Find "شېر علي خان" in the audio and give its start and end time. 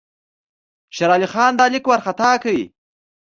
0.95-1.51